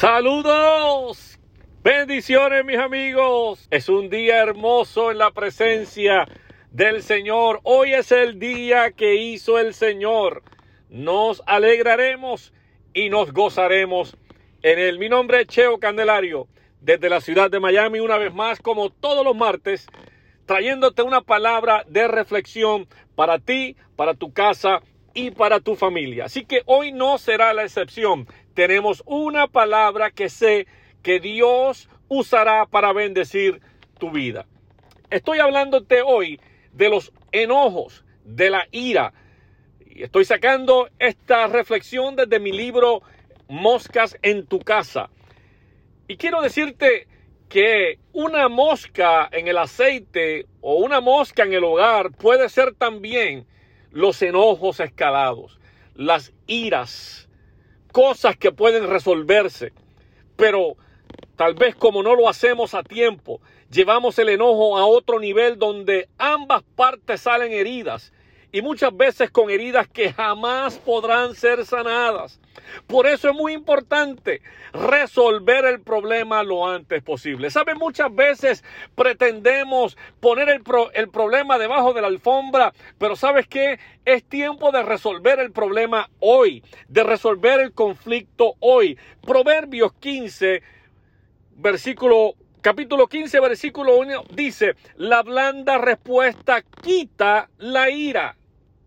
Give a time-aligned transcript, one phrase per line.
[0.00, 1.38] Saludos,
[1.82, 3.68] bendiciones mis amigos.
[3.70, 6.26] Es un día hermoso en la presencia
[6.70, 7.60] del Señor.
[7.64, 10.42] Hoy es el día que hizo el Señor.
[10.88, 12.54] Nos alegraremos
[12.94, 14.16] y nos gozaremos
[14.62, 14.98] en él.
[14.98, 16.48] Mi nombre es Cheo Candelario,
[16.80, 19.86] desde la ciudad de Miami, una vez más, como todos los martes,
[20.46, 24.80] trayéndote una palabra de reflexión para ti, para tu casa
[25.12, 26.24] y para tu familia.
[26.24, 30.66] Así que hoy no será la excepción tenemos una palabra que sé
[31.02, 33.60] que Dios usará para bendecir
[33.98, 34.46] tu vida.
[35.10, 36.40] Estoy hablándote hoy
[36.72, 39.12] de los enojos, de la ira.
[39.86, 43.02] Estoy sacando esta reflexión desde mi libro
[43.48, 45.10] Moscas en tu casa.
[46.06, 47.06] Y quiero decirte
[47.48, 53.46] que una mosca en el aceite o una mosca en el hogar puede ser también
[53.90, 55.58] los enojos escalados,
[55.94, 57.28] las iras,
[57.90, 59.72] cosas que pueden resolverse,
[60.36, 60.76] pero
[61.36, 63.40] tal vez como no lo hacemos a tiempo,
[63.70, 68.12] llevamos el enojo a otro nivel donde ambas partes salen heridas
[68.52, 72.40] y muchas veces con heridas que jamás podrán ser sanadas.
[72.86, 77.50] Por eso es muy importante resolver el problema lo antes posible.
[77.50, 77.78] ¿Saben?
[77.78, 80.62] Muchas veces pretendemos poner el,
[80.94, 83.78] el, problema debajo de la alfombra, pero ¿sabes qué?
[84.04, 88.98] Es tiempo de resolver el problema hoy, de resolver el conflicto hoy.
[89.22, 90.62] Proverbios 15,
[91.56, 98.36] versículo capítulo 15, versículo 1 dice, la blanda respuesta quita la ira.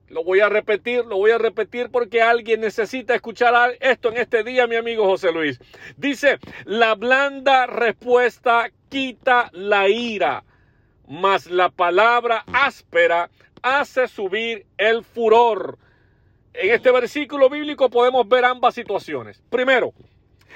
[0.10, 4.44] Lo voy a repetir, lo voy a repetir porque alguien necesita escuchar esto en este
[4.44, 5.60] día, mi amigo José Luis.
[5.98, 10.44] Dice, la blanda respuesta quita la ira,
[11.08, 13.30] mas la palabra áspera
[13.62, 15.80] hace subir el furor.
[16.54, 19.42] En este versículo bíblico podemos ver ambas situaciones.
[19.50, 19.94] Primero,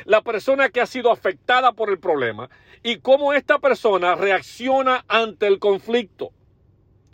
[0.05, 2.49] la persona que ha sido afectada por el problema
[2.83, 6.31] y cómo esta persona reacciona ante el conflicto.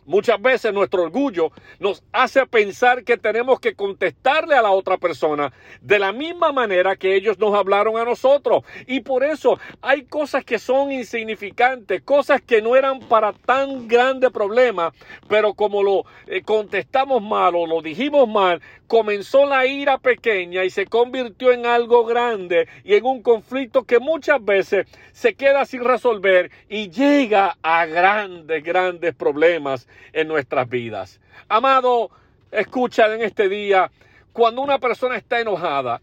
[0.05, 5.53] Muchas veces nuestro orgullo nos hace pensar que tenemos que contestarle a la otra persona
[5.81, 8.63] de la misma manera que ellos nos hablaron a nosotros.
[8.87, 14.29] Y por eso hay cosas que son insignificantes, cosas que no eran para tan grande
[14.29, 14.93] problema,
[15.27, 20.69] pero como lo eh, contestamos mal o lo dijimos mal, comenzó la ira pequeña y
[20.69, 25.83] se convirtió en algo grande y en un conflicto que muchas veces se queda sin
[25.83, 31.19] resolver y llega a grandes, grandes problemas en nuestras vidas.
[31.47, 32.11] Amado,
[32.51, 33.91] escucha en este día,
[34.31, 36.01] cuando una persona está enojada,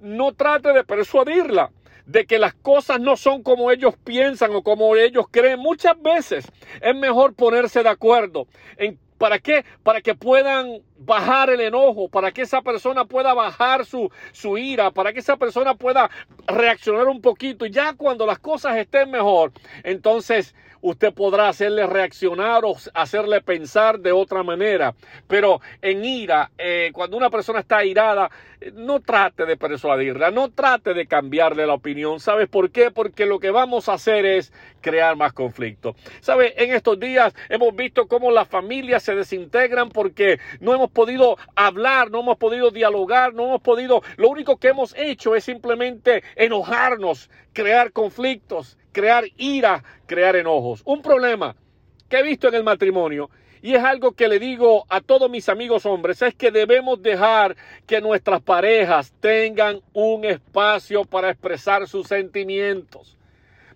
[0.00, 1.70] no trate de persuadirla
[2.06, 5.60] de que las cosas no son como ellos piensan o como ellos creen.
[5.60, 8.46] Muchas veces es mejor ponerse de acuerdo
[8.76, 9.66] en ¿Para qué?
[9.82, 14.92] Para que puedan bajar el enojo, para que esa persona pueda bajar su, su ira,
[14.92, 16.10] para que esa persona pueda
[16.46, 17.66] reaccionar un poquito.
[17.66, 19.52] Y ya cuando las cosas estén mejor,
[19.84, 24.94] entonces usted podrá hacerle reaccionar o hacerle pensar de otra manera.
[25.26, 28.30] Pero en ira, eh, cuando una persona está irada,
[28.60, 32.20] eh, no trate de persuadirla, no trate de cambiarle la opinión.
[32.20, 32.90] ¿Sabes por qué?
[32.90, 35.94] Porque lo que vamos a hacer es crear más conflicto.
[36.20, 36.54] ¿Sabe?
[36.62, 42.10] En estos días hemos visto cómo las familias se desintegran porque no hemos podido hablar,
[42.10, 47.30] no hemos podido dialogar, no hemos podido, lo único que hemos hecho es simplemente enojarnos,
[47.52, 50.82] crear conflictos crear ira, crear enojos.
[50.84, 51.56] Un problema
[52.08, 53.30] que he visto en el matrimonio
[53.62, 57.56] y es algo que le digo a todos mis amigos hombres, es que debemos dejar
[57.86, 63.18] que nuestras parejas tengan un espacio para expresar sus sentimientos.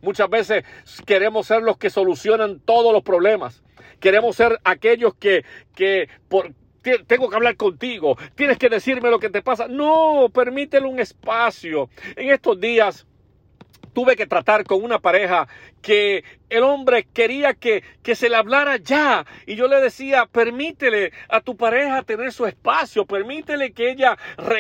[0.01, 0.65] Muchas veces
[1.05, 3.63] queremos ser los que solucionan todos los problemas.
[4.01, 5.45] Queremos ser aquellos que,
[5.75, 6.09] que
[7.07, 9.69] tengo que hablar contigo, tienes que decirme lo que te pasa.
[9.69, 11.89] No, permítele un espacio.
[12.17, 13.07] En estos días
[13.95, 15.49] tuve que tratar con una pareja
[15.85, 19.27] que el hombre quería que, que se le hablara ya.
[19.47, 24.17] Y yo le decía, permítele a tu pareja tener su espacio, permítele que ella,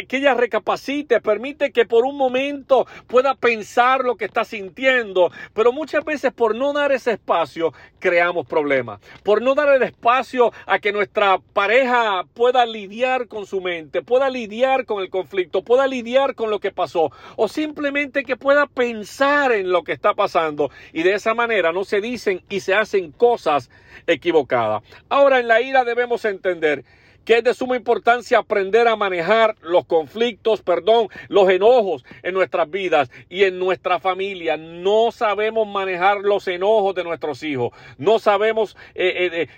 [0.08, 5.30] que ella recapacite, permite que por un momento pueda pensar lo que está sintiendo.
[5.54, 9.00] Pero muchas veces por no dar ese espacio creamos problemas.
[9.22, 14.28] Por no dar el espacio a que nuestra pareja pueda lidiar con su mente, pueda
[14.28, 17.12] lidiar con el conflicto, pueda lidiar con lo que pasó.
[17.36, 20.70] O simplemente que pueda pensar en lo que está pasando.
[20.92, 23.70] Y de esa manera no se dicen y se hacen cosas
[24.06, 24.82] equivocadas.
[25.08, 26.84] Ahora en la ira debemos entender
[27.24, 32.70] que es de suma importancia aprender a manejar los conflictos, perdón, los enojos en nuestras
[32.70, 34.56] vidas y en nuestra familia.
[34.56, 37.72] No sabemos manejar los enojos de nuestros hijos.
[37.98, 39.48] No sabemos eh, eh,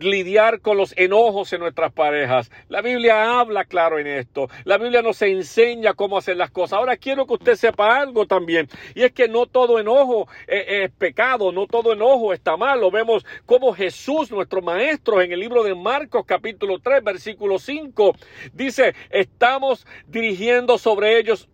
[0.00, 2.50] lidiar con los enojos en nuestras parejas.
[2.68, 4.48] La Biblia habla claro en esto.
[4.64, 6.78] La Biblia nos enseña cómo hacer las cosas.
[6.78, 8.68] Ahora quiero que usted sepa algo también.
[8.94, 12.80] Y es que no todo enojo es, pecado, no todo enojo está mal.
[12.92, 18.14] Vemos como Jesús, nuestro maestro, en el libro de Marcos capítulo 3, versículo 5,
[18.52, 21.48] dice, estamos dirigiendo sobre ellos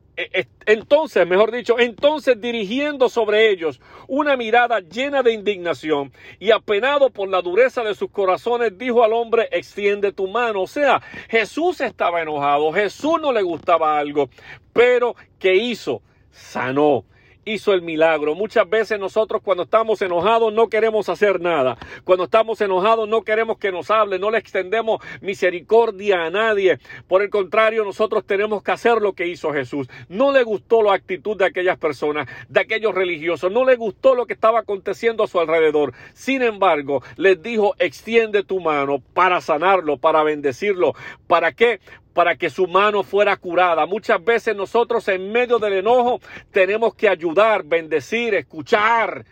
[0.67, 7.29] entonces, mejor dicho, entonces dirigiendo sobre ellos una mirada llena de indignación y apenado por
[7.29, 10.63] la dureza de sus corazones, dijo al hombre, extiende tu mano.
[10.63, 14.29] O sea, Jesús estaba enojado, Jesús no le gustaba algo,
[14.73, 16.03] pero ¿qué hizo?
[16.31, 17.05] Sanó
[17.45, 18.35] hizo el milagro.
[18.35, 21.77] Muchas veces nosotros cuando estamos enojados no queremos hacer nada.
[22.05, 26.79] Cuando estamos enojados no queremos que nos hable, no le extendemos misericordia a nadie.
[27.09, 29.89] Por el contrario, nosotros tenemos que hacer lo que hizo Jesús.
[30.09, 34.27] No le gustó la actitud de aquellas personas, de aquellos religiosos, no le gustó lo
[34.27, 35.93] que estaba aconteciendo a su alrededor.
[36.15, 40.95] Sin embargo, les dijo, extiende tu mano para sanarlo, para bendecirlo.
[41.27, 41.81] ¿Para qué?
[42.15, 43.87] Para que su mano fuera curada.
[43.87, 46.21] Muchas veces nosotros en medio del enojo
[46.51, 49.25] tenemos que ayudar, bendecir, escuchar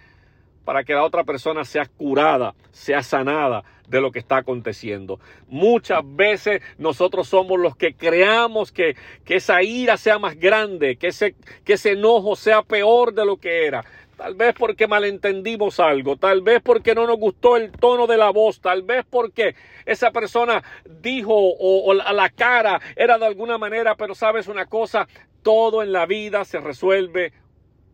[0.64, 5.18] para que la otra persona sea curada, sea sanada de lo que está aconteciendo.
[5.48, 11.08] Muchas veces nosotros somos los que creamos que, que esa ira sea más grande, que
[11.08, 11.34] ese,
[11.64, 13.84] que ese enojo sea peor de lo que era
[14.20, 18.28] tal vez porque malentendimos algo, tal vez porque no nos gustó el tono de la
[18.28, 19.54] voz, tal vez porque
[19.86, 20.62] esa persona
[21.00, 25.08] dijo o, la cara era de alguna manera, pero sabes una cosa,
[25.40, 27.32] todo en la vida se resuelve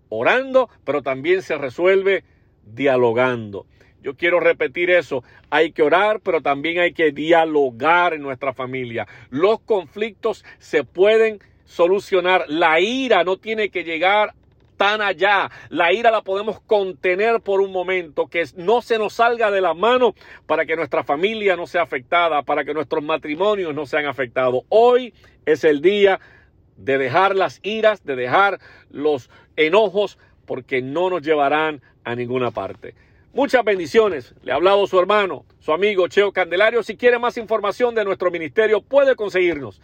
[0.08, 2.24] orando, pero también se resuelve
[2.64, 3.64] dialogando.
[4.02, 5.22] Yo quiero repetir eso.
[5.50, 9.06] Hay que orar, pero también hay que dialogar en nuestra familia.
[9.30, 12.46] Los conflictos se pueden solucionar.
[12.48, 14.34] La ira no tiene que llegar
[14.76, 15.50] tan allá.
[15.68, 19.74] La ira la podemos contener por un momento, que no se nos salga de la
[19.74, 20.14] mano
[20.46, 24.62] para que nuestra familia no sea afectada, para que nuestros matrimonios no sean afectados.
[24.68, 25.14] Hoy
[25.44, 26.20] es el día
[26.76, 32.94] de dejar las iras, de dejar los enojos, porque no nos llevarán a ninguna parte.
[33.32, 34.34] Muchas bendiciones.
[34.42, 36.82] Le ha hablado su hermano, su amigo Cheo Candelario.
[36.82, 39.82] Si quiere más información de nuestro ministerio, puede conseguirnos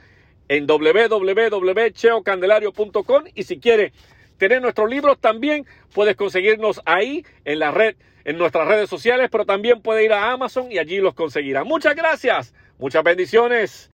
[0.49, 3.93] en www.cheocandelario.com y si quiere
[4.43, 7.95] tener nuestros libros, también puedes conseguirnos ahí en la red,
[8.25, 11.63] en nuestras redes sociales, pero también puede ir a Amazon y allí los conseguirá.
[11.63, 13.93] Muchas gracias, muchas bendiciones.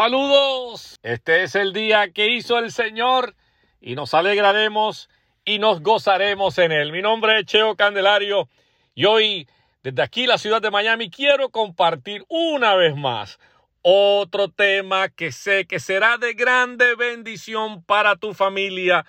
[0.00, 1.00] Saludos.
[1.02, 3.34] Este es el día que hizo el Señor
[3.80, 5.10] y nos alegraremos
[5.44, 6.92] y nos gozaremos en él.
[6.92, 8.48] Mi nombre es Cheo Candelario
[8.94, 9.48] y hoy
[9.82, 13.40] desde aquí la ciudad de Miami quiero compartir una vez más
[13.82, 19.04] otro tema que sé que será de grande bendición para tu familia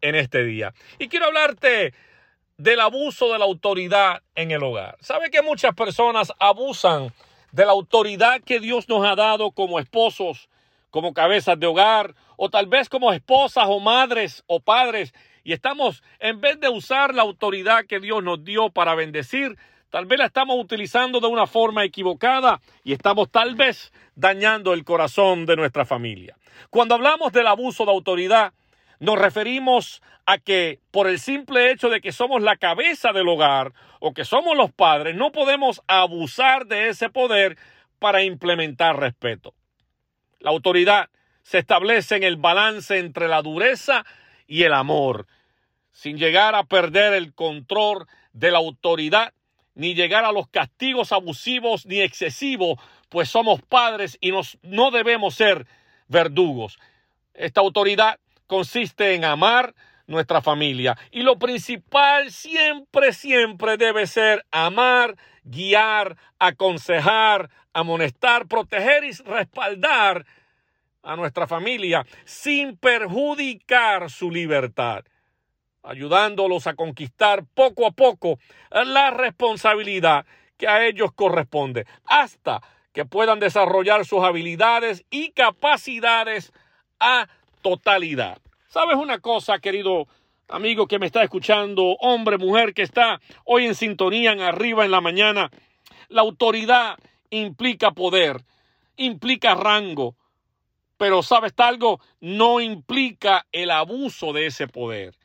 [0.00, 0.74] en este día.
[0.98, 1.94] Y quiero hablarte
[2.56, 4.96] del abuso de la autoridad en el hogar.
[5.02, 7.12] ¿Sabe que muchas personas abusan
[7.52, 10.48] de la autoridad que Dios nos ha dado como esposos,
[10.90, 16.02] como cabezas de hogar, o tal vez como esposas o madres o padres, y estamos,
[16.18, 19.56] en vez de usar la autoridad que Dios nos dio para bendecir,
[19.90, 24.84] tal vez la estamos utilizando de una forma equivocada y estamos tal vez dañando el
[24.84, 26.36] corazón de nuestra familia.
[26.70, 28.52] Cuando hablamos del abuso de autoridad,
[29.02, 33.72] nos referimos a que por el simple hecho de que somos la cabeza del hogar
[33.98, 37.58] o que somos los padres, no podemos abusar de ese poder
[37.98, 39.54] para implementar respeto.
[40.38, 41.10] La autoridad
[41.42, 44.06] se establece en el balance entre la dureza
[44.46, 45.26] y el amor.
[45.90, 49.34] sin llegar a perder el control de la autoridad,
[49.74, 52.78] ni llegar a los castigos abusivos ni excesivos,
[53.10, 55.66] pues somos padres y nos, no debemos ser
[56.08, 56.78] verdugos.
[57.34, 59.74] Esta autoridad consiste en amar
[60.06, 60.96] nuestra familia.
[61.10, 70.26] Y lo principal siempre, siempre debe ser amar, guiar, aconsejar, amonestar, proteger y respaldar
[71.02, 75.04] a nuestra familia sin perjudicar su libertad,
[75.82, 78.38] ayudándolos a conquistar poco a poco
[78.70, 80.24] la responsabilidad
[80.56, 86.52] que a ellos corresponde, hasta que puedan desarrollar sus habilidades y capacidades
[87.00, 87.26] a
[87.62, 88.38] totalidad.
[88.68, 90.06] ¿Sabes una cosa, querido
[90.48, 94.90] amigo que me está escuchando, hombre, mujer que está hoy en sintonía en arriba en
[94.90, 95.50] la mañana?
[96.08, 96.98] La autoridad
[97.30, 98.44] implica poder,
[98.96, 100.14] implica rango,
[100.96, 102.00] pero ¿sabes algo?
[102.20, 105.16] No implica el abuso de ese poder.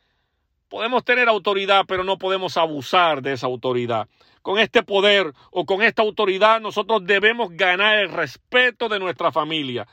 [0.68, 4.08] Podemos tener autoridad, pero no podemos abusar de esa autoridad.
[4.42, 9.86] Con este poder o con esta autoridad nosotros debemos ganar el respeto de nuestra familia.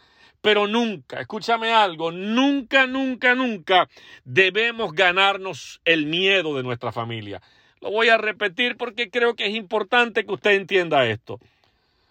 [0.46, 3.90] Pero nunca, escúchame algo, nunca, nunca, nunca
[4.26, 7.42] debemos ganarnos el miedo de nuestra familia.
[7.82, 11.40] Lo voy a repetir porque creo que es importante que usted entienda esto.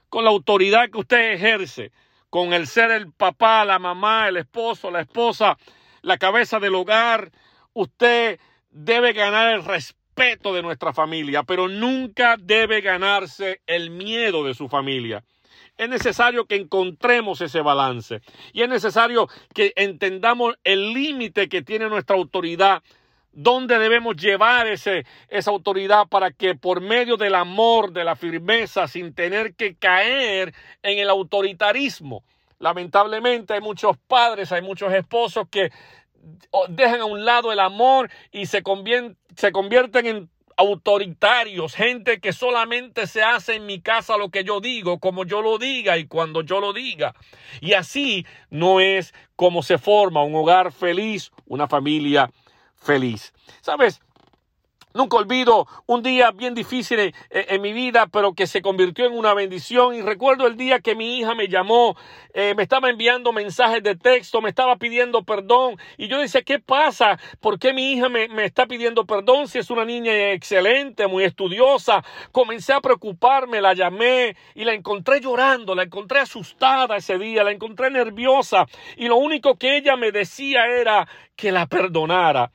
[0.09, 1.93] Con la autoridad que usted ejerce,
[2.29, 5.57] con el ser el papá, la mamá, el esposo, la esposa,
[6.03, 7.31] la cabeza del hogar,
[7.73, 8.41] usted
[8.73, 14.69] debe ganar el respeto de nuestra familia, pero nunca debe ganarse el miedo de su
[14.69, 15.23] familia.
[15.77, 18.21] Es necesario que encontremos ese balance
[18.53, 22.83] y es necesario que entendamos el límite que tiene nuestra autoridad
[23.35, 28.87] dónde debemos llevar ese, esa autoridad para que por medio del amor, de la firmeza,
[28.89, 32.25] sin tener que caer en el autoritarismo.
[32.59, 35.71] Lamentablemente hay muchos padres, hay muchos esposos que
[36.69, 38.63] dejan a un lado el amor y se,
[39.37, 44.61] se convierten en autoritarios, gente que solamente se hace en mi casa lo que yo
[44.61, 47.15] digo, como yo lo diga y cuando yo lo diga.
[47.61, 52.31] Y así no es como se forma un hogar feliz, una familia
[52.77, 53.33] feliz.
[53.61, 54.01] ¿Sabes?
[54.97, 59.35] Nunca olvido un día bien difícil en, mi vida, pero que se convirtió en una
[59.35, 59.97] bendición.
[59.97, 61.97] Y recuerdo el día que mi hija me llamó,
[62.33, 65.79] eh, me estaba enviando mensajes de texto, me estaba pidiendo perdón.
[65.97, 67.19] Y yo decía, ¿qué pasa?
[67.41, 71.25] ¿Por qué mi hija me, me está pidiendo perdón si es una niña excelente, muy
[71.25, 72.05] estudiosa?
[72.31, 77.51] Comencé a preocuparme, la llamé y la encontré llorando, la encontré asustada ese día, la
[77.51, 78.65] encontré nerviosa.
[78.97, 82.53] Y lo único que ella me decía era que la perdonara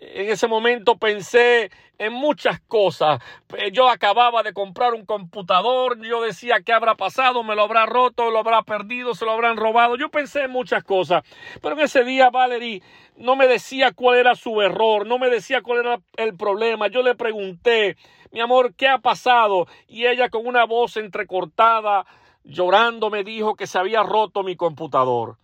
[0.00, 3.20] en ese momento pensé en muchas cosas.
[3.58, 7.84] Eh, yo acababa de comprar un computador, yo decía qué habrá pasado, me lo habrá
[7.84, 9.96] roto, lo habrá perdido, se lo habrán robado.
[9.96, 11.22] Yo pensé en muchas cosas,
[11.60, 12.82] pero en ese día Valerie
[13.16, 16.88] no me decía cuál era su error, no me decía cuál era el problema.
[16.88, 17.98] Yo le pregunté,
[18.32, 19.66] mi amor, ¿qué ha pasado?
[19.86, 22.06] Y ella con una voz entrecortada,
[22.44, 25.36] llorando, me dijo que se había roto mi computador.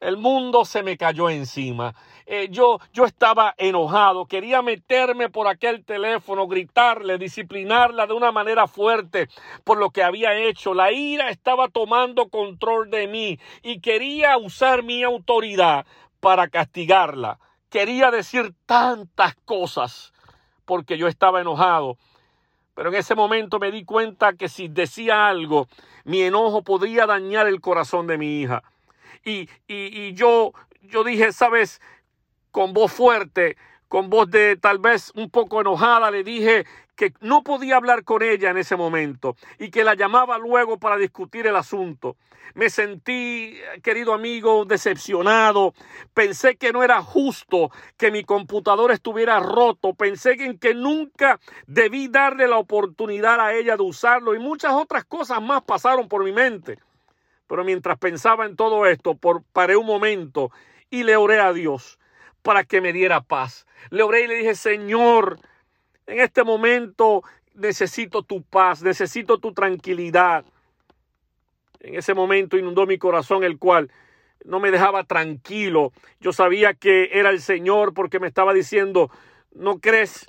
[0.00, 1.94] El mundo se me cayó encima.
[2.32, 8.68] Eh, yo, yo estaba enojado, quería meterme por aquel teléfono, gritarle, disciplinarla de una manera
[8.68, 9.28] fuerte
[9.64, 10.72] por lo que había hecho.
[10.72, 15.84] La ira estaba tomando control de mí y quería usar mi autoridad
[16.20, 17.40] para castigarla.
[17.68, 20.12] Quería decir tantas cosas
[20.66, 21.98] porque yo estaba enojado.
[22.76, 25.66] Pero en ese momento me di cuenta que si decía algo,
[26.04, 28.62] mi enojo podría dañar el corazón de mi hija
[29.24, 31.80] y, y, yo, yo dije, sabes,
[32.50, 33.56] con voz fuerte,
[33.88, 36.64] con voz de tal vez un poco enojada, le dije
[36.94, 40.96] que no podía hablar con ella en ese momento y que la llamaba luego para
[40.96, 42.16] discutir el asunto.
[42.54, 45.72] Me sentí, querido amigo, decepcionado.
[46.12, 49.94] Pensé que no era justo que mi computador estuviera roto.
[49.94, 55.04] Pensé en que nunca debí darle la oportunidad a ella de usarlo y muchas otras
[55.04, 56.78] cosas más pasaron por mi mente.
[57.46, 60.50] Pero mientras pensaba en todo esto, por, paré un momento
[60.90, 61.99] y le oré a Dios
[62.42, 63.66] para que me diera paz.
[63.90, 65.38] Le oré y le dije, Señor,
[66.06, 67.22] en este momento
[67.54, 70.44] necesito tu paz, necesito tu tranquilidad.
[71.80, 73.90] En ese momento inundó mi corazón el cual
[74.44, 75.92] no me dejaba tranquilo.
[76.20, 79.10] Yo sabía que era el Señor porque me estaba diciendo,
[79.52, 80.26] ¿no crees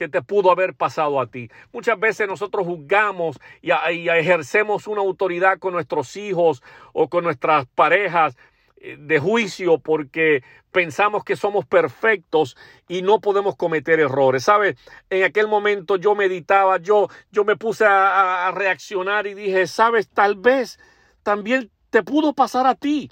[0.00, 1.50] que te pudo haber pasado a ti.
[1.74, 3.70] Muchas veces nosotros juzgamos y,
[4.08, 6.62] ejercemos una autoridad con nuestros hijos
[6.94, 8.38] o con nuestras parejas
[8.80, 12.56] de juicio porque pensamos que somos perfectos
[12.88, 14.44] y no podemos cometer errores.
[14.44, 14.76] ¿Sabes?
[15.10, 20.08] En aquel momento yo meditaba, yo, yo me puse a, a reaccionar y dije, ¿sabes?
[20.08, 20.78] Tal vez
[21.22, 23.10] también te pudo pasar a ti.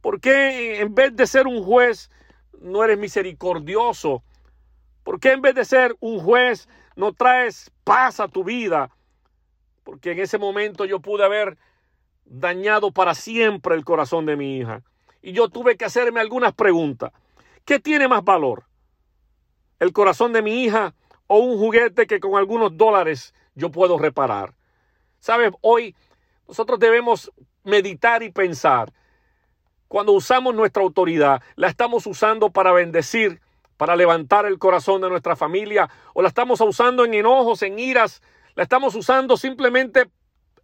[0.00, 2.10] ¿Por qué en vez de ser un juez
[2.60, 4.22] no eres misericordioso?
[5.02, 8.90] ¿Por qué en vez de ser un juez no traes paz a tu vida?
[9.82, 11.58] Porque en ese momento yo pude haber
[12.26, 14.82] dañado para siempre el corazón de mi hija.
[15.22, 17.12] Y yo tuve que hacerme algunas preguntas.
[17.64, 18.64] ¿Qué tiene más valor?
[19.78, 20.94] ¿El corazón de mi hija
[21.26, 24.54] o un juguete que con algunos dólares yo puedo reparar?
[25.18, 25.52] ¿Sabes?
[25.60, 25.94] Hoy
[26.46, 27.32] nosotros debemos
[27.64, 28.92] meditar y pensar.
[29.88, 33.40] Cuando usamos nuestra autoridad, la estamos usando para bendecir,
[33.76, 38.22] para levantar el corazón de nuestra familia, o la estamos usando en enojos, en iras,
[38.54, 40.08] la estamos usando simplemente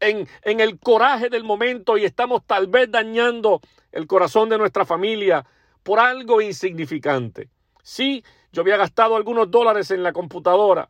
[0.02, 3.60] en, el coraje del momento y estamos tal vez dañando
[3.92, 5.44] el corazón de nuestra familia
[5.82, 7.48] por algo insignificante.
[7.82, 10.88] Sí, yo había gastado algunos dólares en la computadora.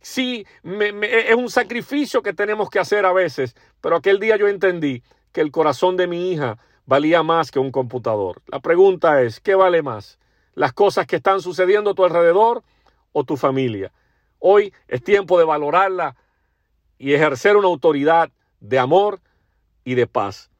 [0.00, 5.02] Sí, es un sacrificio que tenemos que hacer a veces, pero aquel día yo entendí
[5.32, 8.42] que el corazón de mi hija valía más que un computador.
[8.46, 10.18] La pregunta es, ¿qué vale más?
[10.54, 12.62] ¿Las cosas que están sucediendo a tu alrededor
[13.12, 13.92] o tu familia?
[14.38, 16.16] Hoy es tiempo de valorarla
[16.98, 18.30] y ejercer una autoridad
[18.62, 19.20] de amor
[19.84, 20.50] y de paz.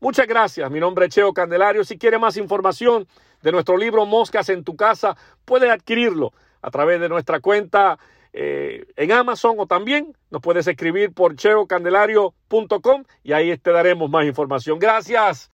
[0.00, 0.68] Muchas gracias.
[0.70, 1.84] Mi nombre es Cheo Candelario.
[1.84, 3.06] Si quiere más información
[3.42, 7.98] de nuestro libro Moscas en tu casa, puede adquirirlo a través de nuestra cuenta
[8.32, 14.24] eh, en Amazon o también nos puedes escribir por cheocandelario.com y ahí te daremos más
[14.24, 14.78] información.
[14.78, 15.50] Gracias.